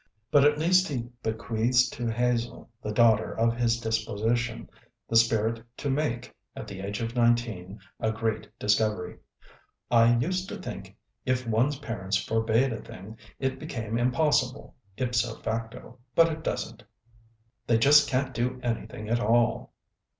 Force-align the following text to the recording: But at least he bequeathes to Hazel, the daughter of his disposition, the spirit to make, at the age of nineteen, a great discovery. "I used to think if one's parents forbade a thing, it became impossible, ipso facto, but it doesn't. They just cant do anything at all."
But 0.31 0.45
at 0.45 0.57
least 0.57 0.87
he 0.87 1.11
bequeathes 1.21 1.87
to 1.89 2.09
Hazel, 2.11 2.71
the 2.81 2.91
daughter 2.91 3.37
of 3.37 3.55
his 3.55 3.79
disposition, 3.79 4.67
the 5.07 5.15
spirit 5.15 5.63
to 5.77 5.91
make, 5.91 6.33
at 6.55 6.67
the 6.67 6.79
age 6.79 7.01
of 7.01 7.15
nineteen, 7.15 7.79
a 7.99 8.11
great 8.11 8.49
discovery. 8.57 9.19
"I 9.91 10.17
used 10.17 10.49
to 10.49 10.57
think 10.57 10.97
if 11.23 11.45
one's 11.45 11.77
parents 11.77 12.17
forbade 12.17 12.73
a 12.73 12.81
thing, 12.81 13.19
it 13.37 13.59
became 13.59 13.99
impossible, 13.99 14.73
ipso 14.97 15.35
facto, 15.35 15.99
but 16.15 16.31
it 16.33 16.43
doesn't. 16.43 16.81
They 17.67 17.77
just 17.77 18.09
cant 18.09 18.33
do 18.33 18.59
anything 18.63 19.07
at 19.07 19.19
all." 19.19 19.71